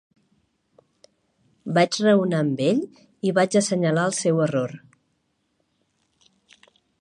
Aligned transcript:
Vaig 1.75 1.97
raonar 2.05 2.39
amb 2.45 2.63
ell 2.69 2.81
i 3.31 3.35
vaig 3.41 3.59
assenyalar 3.61 4.07
el 4.13 4.17
seu 4.23 4.41
error. 4.47 4.75